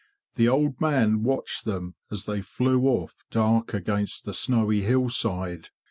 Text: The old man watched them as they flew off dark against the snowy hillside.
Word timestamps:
The 0.33 0.49
old 0.49 0.81
man 0.81 1.21
watched 1.21 1.63
them 1.63 1.93
as 2.09 2.25
they 2.25 2.41
flew 2.41 2.85
off 2.87 3.23
dark 3.29 3.75
against 3.75 4.25
the 4.25 4.33
snowy 4.33 4.81
hillside. 4.81 5.69